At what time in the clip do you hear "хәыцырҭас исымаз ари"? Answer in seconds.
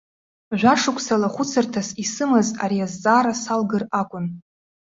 1.33-2.85